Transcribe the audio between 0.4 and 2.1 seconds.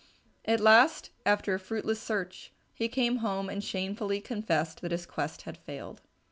At last, after a fruitless